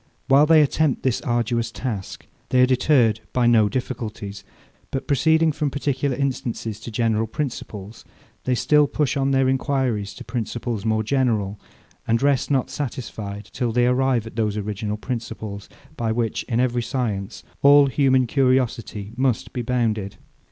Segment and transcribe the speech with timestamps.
[0.27, 4.43] While they attempt this arduous task, they are deterred by no difficulties;
[4.89, 8.03] but proceeding from particular instances to general principles,
[8.45, 11.59] they still push on their enquiries to principles more general,
[12.07, 16.81] and rest not satisfied till they arrive at those original principles, by which, in every
[16.81, 20.15] science, all human curiosity must be bounded.